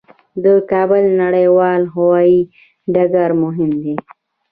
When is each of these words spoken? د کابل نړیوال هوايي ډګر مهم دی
د 0.43 0.45
کابل 0.71 1.03
نړیوال 1.21 1.81
هوايي 1.93 2.39
ډګر 2.93 3.29
مهم 3.43 3.71
دی 3.83 3.95